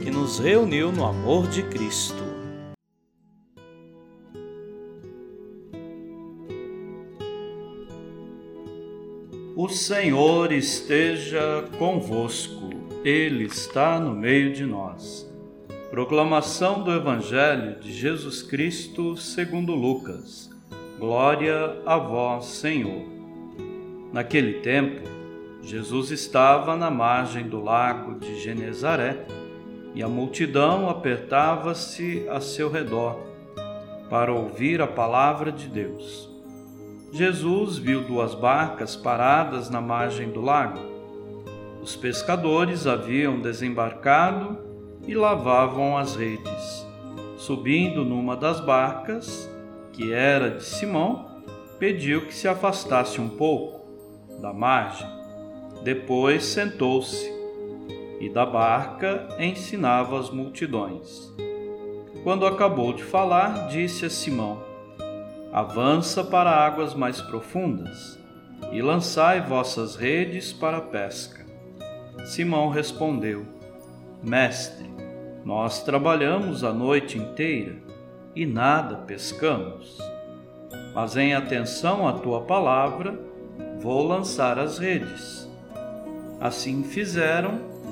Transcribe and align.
que 0.00 0.10
nos 0.10 0.38
reuniu 0.38 0.90
no 0.90 1.04
amor 1.04 1.46
de 1.46 1.62
Cristo. 1.62 2.24
O 9.54 9.68
Senhor 9.68 10.52
esteja 10.52 11.68
convosco, 11.78 12.70
Ele 13.04 13.44
está 13.44 14.00
no 14.00 14.14
meio 14.14 14.54
de 14.54 14.64
nós. 14.64 15.30
Proclamação 15.90 16.82
do 16.82 16.92
Evangelho 16.92 17.78
de 17.78 17.92
Jesus 17.92 18.42
Cristo 18.42 19.18
segundo 19.18 19.74
Lucas. 19.74 20.50
Glória 20.98 21.76
a 21.84 21.98
vós, 21.98 22.46
Senhor. 22.46 23.04
Naquele 24.12 24.60
tempo, 24.60 25.02
Jesus 25.62 26.10
estava 26.10 26.74
na 26.74 26.90
margem 26.90 27.46
do 27.46 27.62
lago 27.62 28.18
de 28.18 28.40
Genezaré 28.40 29.26
e 29.94 30.02
a 30.02 30.08
multidão 30.08 30.88
apertava-se 30.88 32.26
a 32.28 32.40
seu 32.40 32.70
redor 32.70 33.18
para 34.08 34.32
ouvir 34.32 34.80
a 34.80 34.86
palavra 34.86 35.50
de 35.50 35.68
Deus. 35.68 36.28
Jesus 37.12 37.76
viu 37.76 38.02
duas 38.02 38.34
barcas 38.34 38.94
paradas 38.94 39.68
na 39.68 39.80
margem 39.80 40.30
do 40.30 40.40
lago. 40.40 40.78
Os 41.82 41.96
pescadores 41.96 42.86
haviam 42.86 43.40
desembarcado 43.40 44.58
e 45.06 45.14
lavavam 45.14 45.96
as 45.96 46.14
redes. 46.14 46.86
Subindo 47.36 48.04
numa 48.04 48.36
das 48.36 48.60
barcas, 48.60 49.50
que 49.92 50.12
era 50.12 50.50
de 50.50 50.64
Simão, 50.64 51.42
pediu 51.78 52.26
que 52.26 52.34
se 52.34 52.46
afastasse 52.46 53.20
um 53.20 53.28
pouco 53.28 53.80
da 54.40 54.52
margem. 54.52 55.08
Depois 55.82 56.44
sentou-se 56.44 57.39
e 58.20 58.28
da 58.28 58.44
barca 58.44 59.26
ensinava 59.38 60.20
as 60.20 60.28
multidões. 60.28 61.32
Quando 62.22 62.46
acabou 62.46 62.92
de 62.92 63.02
falar, 63.02 63.68
disse 63.68 64.04
a 64.04 64.10
Simão: 64.10 64.62
Avança 65.50 66.22
para 66.22 66.50
águas 66.50 66.94
mais 66.94 67.22
profundas 67.22 68.20
e 68.70 68.82
lançai 68.82 69.40
vossas 69.40 69.96
redes 69.96 70.52
para 70.52 70.76
a 70.76 70.82
pesca. 70.82 71.46
Simão 72.26 72.68
respondeu: 72.68 73.46
Mestre, 74.22 74.90
nós 75.42 75.82
trabalhamos 75.82 76.62
a 76.62 76.74
noite 76.74 77.16
inteira 77.16 77.76
e 78.36 78.44
nada 78.44 78.96
pescamos. 78.96 79.98
Mas 80.94 81.16
em 81.16 81.34
atenção 81.34 82.06
à 82.06 82.12
tua 82.12 82.42
palavra, 82.42 83.18
vou 83.80 84.06
lançar 84.06 84.58
as 84.58 84.76
redes. 84.76 85.48
Assim 86.38 86.82
fizeram 86.82 87.79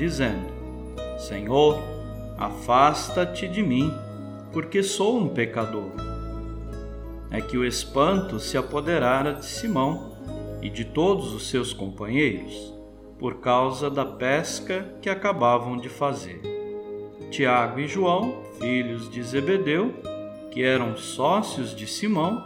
dizendo: 0.00 0.48
Senhor, 1.18 1.78
afasta-te 2.38 3.46
de 3.46 3.62
mim, 3.62 3.92
porque 4.50 4.82
sou 4.82 5.18
um 5.18 5.28
pecador. 5.28 5.90
É 7.30 7.38
que 7.42 7.58
o 7.58 7.66
espanto 7.66 8.40
se 8.40 8.56
apoderara 8.56 9.34
de 9.34 9.44
Simão 9.44 10.16
e 10.62 10.70
de 10.70 10.86
todos 10.86 11.34
os 11.34 11.50
seus 11.50 11.74
companheiros, 11.74 12.74
por 13.18 13.40
causa 13.40 13.90
da 13.90 14.06
pesca 14.06 14.86
que 15.02 15.10
acabavam 15.10 15.76
de 15.76 15.90
fazer. 15.90 16.40
Tiago 17.30 17.78
e 17.78 17.86
João, 17.86 18.42
filhos 18.58 19.10
de 19.10 19.22
Zebedeu, 19.22 19.94
que 20.50 20.62
eram 20.62 20.96
sócios 20.96 21.76
de 21.76 21.86
Simão, 21.86 22.42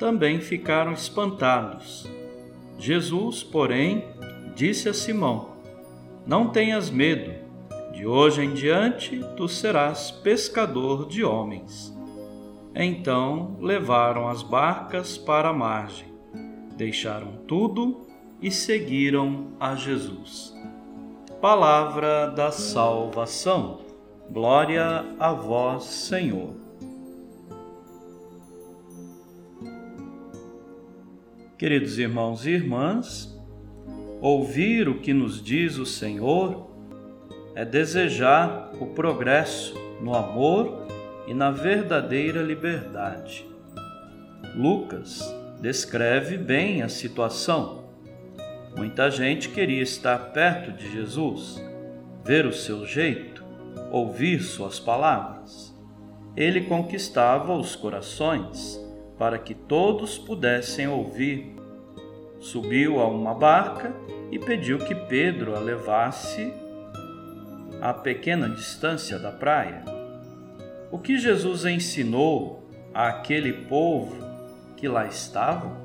também 0.00 0.40
ficaram 0.40 0.92
espantados. 0.92 2.10
Jesus, 2.76 3.44
porém, 3.44 4.04
disse 4.54 4.88
a 4.88 4.92
Simão: 4.92 5.57
não 6.28 6.50
tenhas 6.50 6.90
medo, 6.90 7.32
de 7.90 8.06
hoje 8.06 8.44
em 8.44 8.52
diante 8.52 9.18
tu 9.34 9.48
serás 9.48 10.10
pescador 10.10 11.08
de 11.08 11.24
homens. 11.24 11.96
Então 12.74 13.56
levaram 13.58 14.28
as 14.28 14.42
barcas 14.42 15.16
para 15.16 15.48
a 15.48 15.54
margem, 15.54 16.12
deixaram 16.76 17.38
tudo 17.48 18.06
e 18.42 18.50
seguiram 18.50 19.54
a 19.58 19.74
Jesus. 19.74 20.54
Palavra 21.40 22.26
da 22.26 22.52
salvação. 22.52 23.80
Glória 24.30 25.06
a 25.18 25.32
vós, 25.32 25.84
Senhor. 25.84 26.54
Queridos 31.56 31.98
irmãos 31.98 32.44
e 32.44 32.50
irmãs, 32.50 33.37
Ouvir 34.20 34.88
o 34.88 34.98
que 34.98 35.14
nos 35.14 35.40
diz 35.40 35.78
o 35.78 35.86
Senhor 35.86 36.68
é 37.54 37.64
desejar 37.64 38.72
o 38.80 38.86
progresso 38.86 39.74
no 40.00 40.12
amor 40.12 40.88
e 41.28 41.32
na 41.32 41.52
verdadeira 41.52 42.42
liberdade. 42.42 43.46
Lucas 44.56 45.22
descreve 45.60 46.36
bem 46.36 46.82
a 46.82 46.88
situação. 46.88 47.84
Muita 48.76 49.08
gente 49.08 49.50
queria 49.50 49.82
estar 49.82 50.18
perto 50.32 50.72
de 50.72 50.90
Jesus, 50.90 51.62
ver 52.24 52.44
o 52.44 52.52
seu 52.52 52.84
jeito, 52.84 53.44
ouvir 53.92 54.42
suas 54.42 54.80
palavras. 54.80 55.72
Ele 56.36 56.62
conquistava 56.62 57.54
os 57.56 57.76
corações 57.76 58.80
para 59.16 59.38
que 59.38 59.54
todos 59.54 60.18
pudessem 60.18 60.88
ouvir 60.88 61.57
Subiu 62.40 63.00
a 63.00 63.08
uma 63.08 63.34
barca 63.34 63.92
e 64.30 64.38
pediu 64.38 64.78
que 64.78 64.94
Pedro 64.94 65.56
a 65.56 65.58
levasse 65.58 66.52
a 67.80 67.92
pequena 67.92 68.48
distância 68.48 69.18
da 69.18 69.30
praia. 69.30 69.84
O 70.90 70.98
que 70.98 71.18
Jesus 71.18 71.64
ensinou 71.64 72.68
àquele 72.94 73.52
povo 73.52 74.16
que 74.76 74.88
lá 74.88 75.06
estava? 75.06 75.76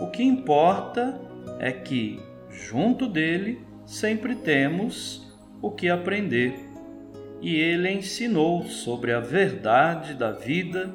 O 0.00 0.08
que 0.08 0.22
importa 0.22 1.20
é 1.58 1.70
que, 1.70 2.20
junto 2.50 3.06
dele, 3.06 3.60
sempre 3.84 4.34
temos 4.34 5.32
o 5.60 5.70
que 5.70 5.88
aprender. 5.88 6.54
E 7.40 7.56
ele 7.56 7.90
ensinou 7.90 8.64
sobre 8.64 9.12
a 9.12 9.20
verdade 9.20 10.14
da 10.14 10.30
vida 10.30 10.94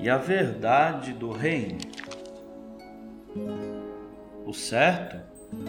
e 0.00 0.10
a 0.10 0.16
verdade 0.16 1.12
do 1.12 1.30
reino. 1.30 1.78
O 4.44 4.52
certo 4.52 5.16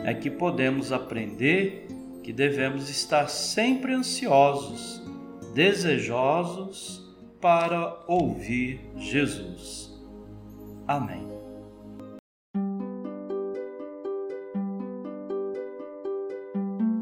é 0.04 0.14
que 0.14 0.30
podemos 0.30 0.92
aprender 0.92 1.88
que 2.24 2.34
devemos 2.34 2.90
estar 2.90 3.30
sempre 3.30 3.94
ansiosos, 3.94 5.02
desejosos 5.54 7.06
para 7.40 8.04
ouvir 8.08 8.82
Jesus. 8.98 9.94
Amém. 10.88 11.28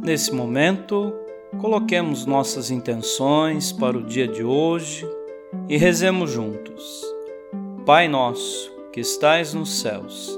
Nesse 0.03 0.35
momento, 0.35 1.13
coloquemos 1.61 2.25
nossas 2.25 2.69
intenções 2.69 3.71
para 3.71 3.97
o 3.97 4.03
dia 4.03 4.27
de 4.27 4.43
hoje 4.43 5.09
e 5.69 5.77
rezemos 5.77 6.31
juntos. 6.31 7.01
Pai 7.85 8.09
nosso, 8.09 8.69
que 8.91 8.99
estais 8.99 9.53
nos 9.53 9.79
céus, 9.79 10.37